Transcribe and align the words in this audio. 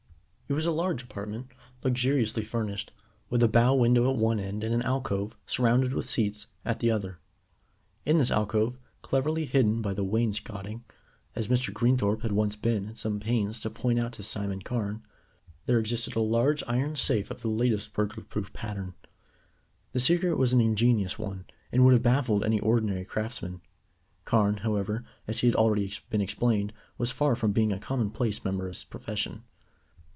It 0.47 0.53
was 0.53 0.65
a 0.65 0.71
large 0.71 1.01
apartment, 1.01 1.47
luxuriously 1.81 2.43
furnished, 2.43 2.91
with 3.29 3.41
a 3.41 3.47
bow 3.47 3.73
window 3.73 4.11
at 4.11 4.17
one 4.17 4.37
end 4.37 4.65
and 4.65 4.73
an 4.75 4.81
alcove, 4.81 5.37
surrounded 5.45 5.93
with 5.93 6.09
seats, 6.09 6.47
at 6.65 6.81
the 6.81 6.91
other. 6.91 7.19
In 8.05 8.17
this 8.17 8.31
alcove, 8.31 8.77
cleverly 9.01 9.45
hidden 9.45 9.81
by 9.81 9.93
the 9.93 10.03
wainscoting, 10.03 10.83
as 11.37 11.47
Mr. 11.47 11.71
Greenthorpe 11.73 12.23
had 12.23 12.33
once 12.33 12.57
been 12.57 12.89
at 12.89 12.97
some 12.97 13.17
pains 13.21 13.61
to 13.61 13.69
point 13.69 13.97
out 13.97 14.11
to 14.11 14.23
Simon 14.23 14.61
Carne, 14.61 15.01
there 15.67 15.79
existed 15.79 16.17
a 16.17 16.19
large 16.19 16.63
iron 16.67 16.97
safe 16.97 17.31
of 17.31 17.41
the 17.41 17.47
latest 17.47 17.93
burglar 17.93 18.25
proof 18.25 18.51
pattern. 18.51 18.93
The 19.93 20.01
secret 20.01 20.35
was 20.35 20.51
an 20.51 20.59
ingenious 20.59 21.17
one, 21.17 21.45
and 21.71 21.85
would 21.85 21.93
have 21.93 22.03
baffled 22.03 22.43
any 22.43 22.59
ordinary 22.59 23.05
craftsman. 23.05 23.61
Carne, 24.25 24.57
however, 24.57 25.05
as 25.29 25.39
has 25.39 25.55
already 25.55 25.93
been 26.09 26.19
explained, 26.19 26.73
was 26.97 27.09
far 27.09 27.37
from 27.37 27.53
being 27.53 27.71
a 27.71 27.79
commonplace 27.79 28.43
member 28.43 28.65
of 28.67 28.75
his 28.75 28.83
profession. 28.83 29.45